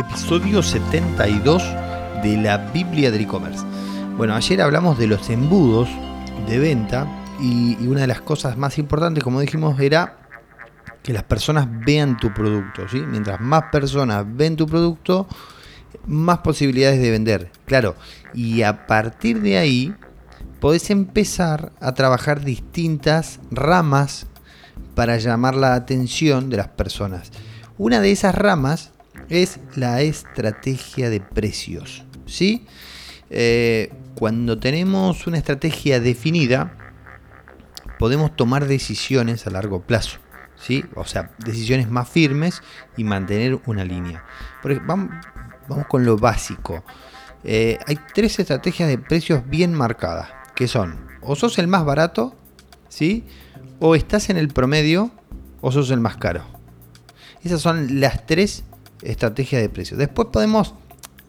[0.00, 1.62] episodio 72
[2.22, 3.62] de la Biblia del e-commerce.
[4.16, 5.90] Bueno, ayer hablamos de los embudos
[6.48, 7.06] de venta
[7.38, 10.16] y, una de las cosas más importantes, como dijimos, era
[11.02, 12.88] que las personas vean tu producto.
[12.88, 13.00] ¿sí?
[13.00, 15.28] Mientras más personas ven tu producto,
[16.06, 17.52] más posibilidades de vender.
[17.66, 17.94] Claro,
[18.32, 19.94] y a partir de ahí
[20.60, 24.26] podés empezar a trabajar distintas ramas
[24.94, 27.30] para llamar la atención de las personas.
[27.76, 28.92] Una de esas ramas
[29.30, 32.04] es la estrategia de precios.
[32.26, 32.66] ¿sí?
[33.30, 36.76] Eh, cuando tenemos una estrategia definida,
[37.98, 40.18] podemos tomar decisiones a largo plazo.
[40.56, 40.84] ¿sí?
[40.96, 42.62] O sea, decisiones más firmes
[42.96, 44.24] y mantener una línea.
[44.84, 45.14] vamos,
[45.88, 46.84] con lo básico.
[47.44, 52.34] Eh, hay tres estrategias de precios bien marcadas, que son, o sos el más barato,
[52.88, 53.24] ¿sí?
[53.78, 55.10] o estás en el promedio,
[55.60, 56.44] o sos el más caro.
[57.42, 58.64] Esas son las tres
[59.02, 59.98] estrategia de precios.
[59.98, 60.74] Después podemos,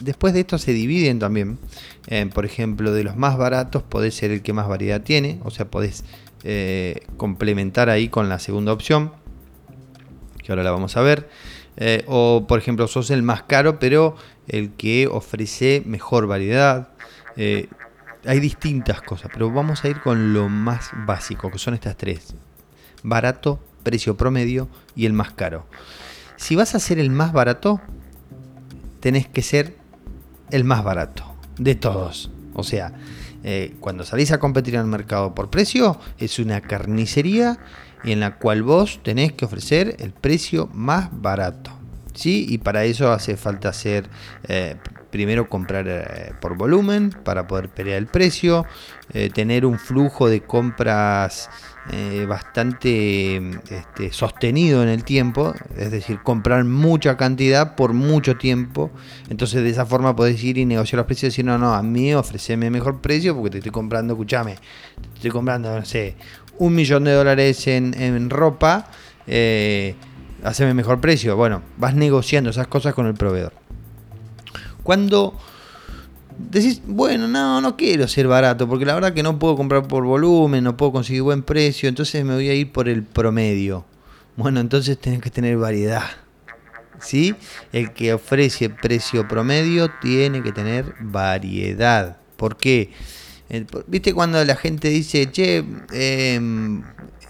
[0.00, 1.58] después de esto se dividen también.
[2.06, 5.50] Eh, por ejemplo, de los más baratos podés ser el que más variedad tiene, o
[5.50, 6.04] sea, podés
[6.44, 9.12] eh, complementar ahí con la segunda opción,
[10.42, 11.28] que ahora la vamos a ver.
[11.76, 14.16] Eh, o por ejemplo, sos el más caro, pero
[14.48, 16.88] el que ofrece mejor variedad.
[18.24, 22.34] hay distintas cosas, pero vamos a ir con lo más básico, que son estas tres.
[23.04, 25.66] Barato, precio promedio y el más caro
[26.38, 27.80] si vas a ser el más barato,
[29.00, 29.76] tenés que ser
[30.50, 31.24] el más barato
[31.58, 32.30] de todos.
[32.54, 32.92] O sea,
[33.44, 37.58] eh, cuando salís a competir en el mercado por precio, es una carnicería
[38.04, 41.72] en la cual vos tenés que ofrecer el precio más barato.
[42.18, 42.46] ¿Sí?
[42.48, 44.08] Y para eso hace falta hacer,
[44.48, 44.76] eh,
[45.10, 48.66] primero comprar eh, por volumen para poder pelear el precio,
[49.32, 51.48] tener un flujo de compras
[51.90, 53.36] eh, bastante
[53.70, 58.90] este, sostenido en el tiempo, es decir, comprar mucha cantidad por mucho tiempo.
[59.30, 61.82] Entonces de esa forma podés ir y negociar los precios y decir, no, no, a
[61.82, 66.16] mí ofreceme mejor precio porque te estoy comprando, escúchame, te estoy comprando, no sé,
[66.58, 68.90] un millón de dólares en, ropa,
[69.26, 69.94] eh,
[70.42, 71.36] haceme mejor precio.
[71.36, 73.52] Bueno, vas negociando esas cosas con el proveedor.
[74.82, 75.38] Cuando
[76.38, 80.04] decís, bueno, no, no quiero ser barato, porque la verdad que no puedo comprar por
[80.04, 83.84] volumen, no puedo conseguir buen precio, entonces me voy a ir por el promedio.
[84.36, 86.04] Bueno, entonces tenés que tener variedad.
[87.00, 87.34] ¿Sí?
[87.72, 92.16] El que ofrece precio promedio tiene que tener variedad.
[92.36, 92.80] ¿Por qué?
[92.82, 92.92] Eh,
[93.86, 96.40] ¿Viste cuando la gente dice, che, eh,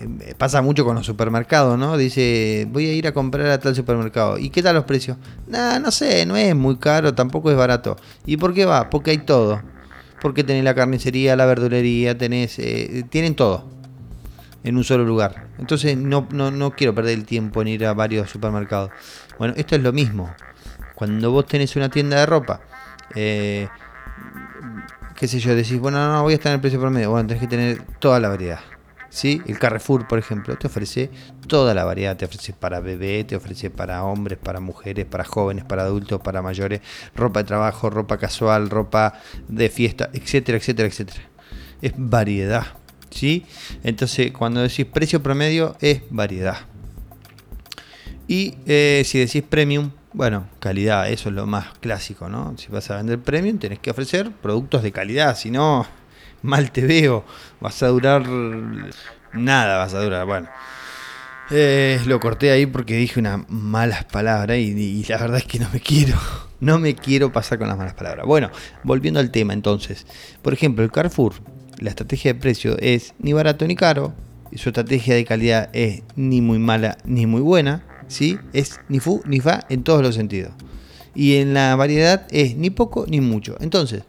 [0.00, 1.96] eh, pasa mucho con los supermercados, ¿no?
[1.96, 4.38] Dice, voy a ir a comprar a tal supermercado.
[4.38, 5.16] ¿Y qué tal los precios?
[5.46, 7.96] Nah, no sé, no es muy caro, tampoco es barato.
[8.26, 8.90] ¿Y por qué va?
[8.90, 9.62] Porque hay todo.
[10.20, 13.64] Porque tenés la carnicería, la verdulería, tenés, eh, tienen todo
[14.64, 15.48] en un solo lugar.
[15.58, 18.90] Entonces no, no, no quiero perder el tiempo en ir a varios supermercados.
[19.38, 20.32] Bueno, esto es lo mismo.
[20.94, 22.60] Cuando vos tenés una tienda de ropa,
[23.14, 23.68] eh,
[25.18, 27.10] qué sé yo, decís, bueno, no, voy a estar en el precio promedio.
[27.10, 28.60] Bueno, tenés que tener toda la variedad.
[29.10, 29.42] ¿sí?
[29.46, 31.10] El Carrefour, por ejemplo, te ofrece
[31.48, 35.64] toda la variedad, te ofrece para bebé, te ofrece para hombres, para mujeres, para jóvenes,
[35.64, 36.82] para adultos, para mayores,
[37.16, 39.14] ropa de trabajo, ropa casual, ropa
[39.48, 41.20] de fiesta, etcétera, etcétera, etcétera.
[41.82, 42.66] Es variedad,
[43.10, 43.44] ¿sí?
[43.82, 46.58] Entonces, cuando decís precio promedio, es variedad.
[48.28, 52.52] Y eh, si decís premium, bueno, calidad, eso es lo más clásico, ¿no?
[52.58, 55.86] Si vas a vender premium, tenés que ofrecer productos de calidad, si no,
[56.42, 57.24] mal te veo,
[57.60, 58.26] vas a durar
[59.32, 60.26] nada, vas a durar.
[60.26, 60.48] Bueno,
[61.52, 65.68] eh, lo corté ahí porque dije unas malas palabras y, la verdad es que no
[65.72, 66.18] me quiero,
[66.60, 68.26] no me quiero pasar con las malas palabras.
[68.26, 68.50] Bueno,
[68.82, 70.04] volviendo al tema entonces,
[70.42, 71.34] por ejemplo, el Carrefour,
[71.78, 74.14] la estrategia de precio es ni barato ni caro,
[74.50, 78.38] y su estrategia de calidad es ni muy mala ni muy buena, ¿sí?
[78.52, 80.52] Es ni fu ni fa en todos los sentidos.
[81.14, 83.56] Y en la variedad es ni poco ni mucho.
[83.60, 84.02] Entonces,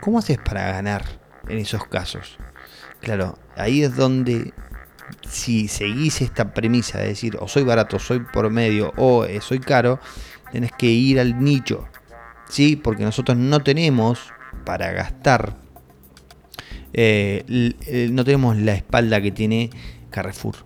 [0.00, 1.20] ¿cómo haces para ganar?
[1.50, 2.38] en esos casos.
[3.00, 4.52] Claro, ahí es donde
[5.28, 9.98] si seguís esta premisa de decir o soy barato, soy promedio o eh, soy caro,
[10.52, 11.86] tenés que ir al nicho.
[12.48, 12.76] ¿Sí?
[12.76, 14.32] Porque nosotros no tenemos
[14.64, 15.56] para gastar,
[16.92, 19.70] eh, no tenemos la espalda que tiene
[20.10, 20.56] Carrefour.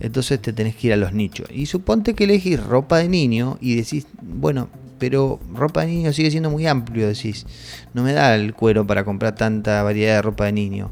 [0.00, 1.48] Entonces te tenés que ir a los nichos.
[1.52, 4.68] Y suponte que elegís ropa de niño y decís, bueno,
[4.98, 7.46] pero ropa de niño sigue siendo muy amplio, decís.
[7.94, 10.90] No me da el cuero para comprar tanta variedad de ropa de niño.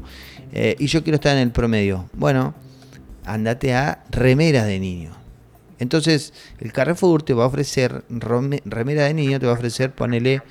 [0.51, 2.09] Eh, y yo quiero estar en el promedio.
[2.13, 2.53] Bueno,
[3.25, 5.11] andate a remera de niño.
[5.79, 10.41] Entonces, el Carrefour te va a ofrecer, remera de niño, te va a ofrecer, ponele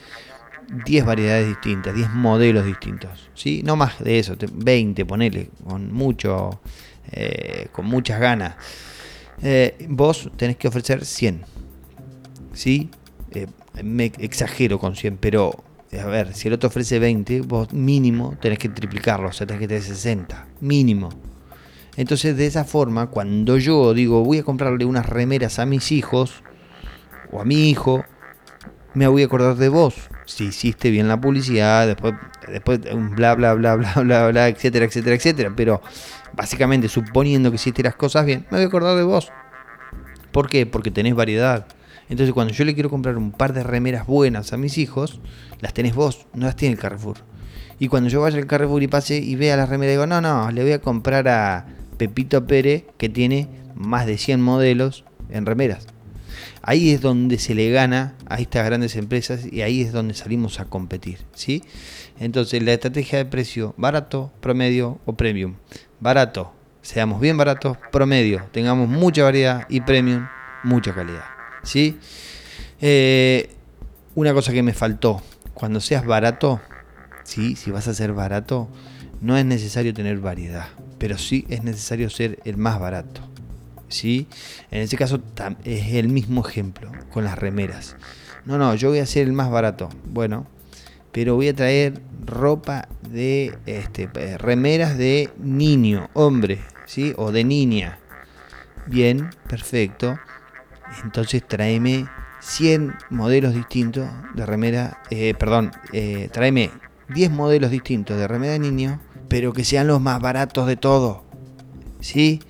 [0.85, 3.29] 10 variedades distintas, 10 modelos distintos.
[3.35, 3.63] ¿sí?
[3.65, 6.61] No más de eso, 20, ponele, con mucho,
[7.13, 8.57] eh, con muchas ganas.
[9.43, 11.45] Eh, vos tenés que ofrecer 100.
[12.53, 12.91] ¿sí?
[13.33, 13.47] eh,
[13.83, 15.65] me exagero con 100, pero
[16.01, 19.61] a ver, si el otro ofrece 20, vos mínimo tenés que triplicarlo, o sea, tenés
[19.61, 21.11] que tener 60, mínimo.
[21.97, 26.43] Entonces, de esa forma, cuando yo digo voy a comprarle unas remeras a mis hijos
[27.31, 28.05] o a mi hijo,
[28.95, 29.95] me voy a acordar de vos.
[30.27, 32.15] Si hiciste bien la publicidad, después,
[32.49, 32.81] después
[33.15, 35.53] bla, bla, bla, bla, bla, bla, etcétera, etcétera, etcétera.
[35.57, 35.81] Pero
[36.35, 39.31] básicamente, suponiendo que hiciste las cosas bien, me voy a acordar de vos.
[40.33, 40.67] ¿Por qué?
[40.67, 41.67] Porque tenés variedad.
[42.09, 45.21] Entonces, cuando yo le quiero comprar un par de remeras buenas a mis hijos,
[45.61, 47.17] las tenés vos, no las tiene el Carrefour.
[47.79, 50.51] Y cuando yo vaya al Carrefour y pase y vea las remeras, digo, no, no,
[50.51, 51.67] le voy a comprar a
[51.99, 55.87] Pepito Pérez, que tiene más de 100 modelos en remeras.
[56.63, 60.61] Ahí es donde se le gana a estas grandes empresas y ahí es donde salimos
[60.61, 61.63] a competir, ¿sí?
[62.19, 65.57] Entonces, la estrategia de precio, barato, promedio o premium.
[66.01, 66.53] Barato,
[66.83, 70.27] seamos bien baratos, promedio, tengamos mucha variedad y premium,
[70.63, 71.25] mucha calidad,
[71.63, 71.99] ¿sí?
[72.81, 73.51] Eh,
[74.15, 75.23] una cosa que me faltó,
[75.55, 76.61] cuando seas barato,
[77.25, 77.57] ¿sí?
[77.57, 78.69] si vas a ser barato,
[79.21, 80.69] no es necesario tener variedad,
[80.99, 83.23] pero sí es necesario ser el más barato.
[83.89, 84.27] ¿Sí?
[84.71, 85.21] En ese caso
[85.65, 87.97] es el mismo ejemplo con las remeras.
[88.45, 89.89] No, no, yo voy a ser el más barato.
[90.05, 90.47] Bueno,
[91.13, 97.15] pero voy a traer ropa de este, remeras de niño, hombre, ¿sí?
[97.17, 97.99] O de niña.
[98.87, 100.19] Bien, perfecto.
[101.03, 102.07] Entonces tráeme
[102.41, 106.71] 100 modelos distintos de remera, eh, perdón, eh, tráeme
[107.09, 111.25] 10 modelos distintos de remera de niño, pero que sean los más baratos de todo.
[112.01, 112.41] ¿Sí?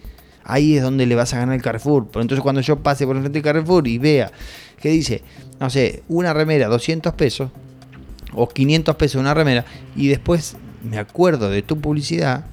[0.47, 2.09] Ahí es donde le vas a ganar el Carrefour.
[2.09, 4.31] Por entonces cuando yo pase por el frente del Carrefour y vea
[4.81, 5.23] que dice,
[5.61, 7.51] no sé, una remera 200 pesos
[8.33, 9.65] o 500 pesos una remera
[9.95, 12.47] y después me acuerdo de tu publicidad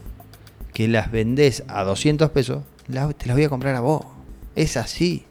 [0.74, 2.94] que las vendés a 200 pesos, te
[3.28, 4.06] las voy a comprar a vos.
[4.56, 5.26] Es así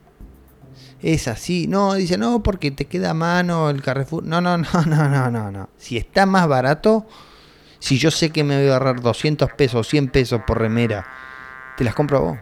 [1.03, 1.67] es así.
[1.67, 4.23] No, dice, no, porque te queda a mano el Carrefour.
[4.23, 5.69] No, no, no, no, no, no, no.
[5.76, 7.06] Si está más barato,
[7.79, 11.06] si yo sé que me voy a ahorrar 200 pesos, 100 pesos por remera,
[11.76, 12.38] te las compro a vos.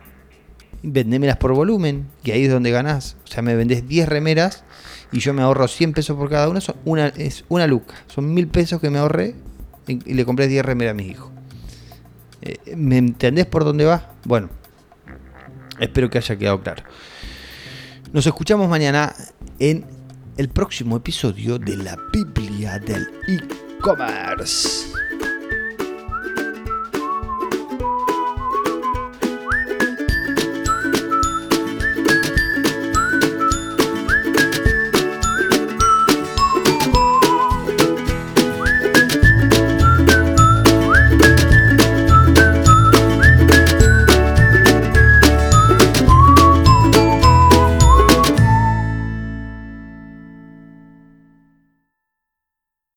[0.83, 3.17] Vendémelas por volumen, que ahí es donde ganás.
[3.25, 4.65] O sea, me vendés 10 remeras
[5.13, 6.61] y yo me ahorro 100 pesos por cada una.
[6.85, 7.95] una es una luca.
[8.07, 9.35] Son mil pesos que me ahorré
[9.87, 11.31] y le compré 10 remeras a mis hijos.
[12.43, 14.15] Eh, ¿Me entendés por dónde va?
[14.25, 14.49] Bueno,
[15.79, 16.85] espero que haya quedado claro.
[18.13, 19.15] Nos escuchamos mañana
[19.59, 19.85] en
[20.37, 24.87] el próximo episodio de la Biblia del e-commerce.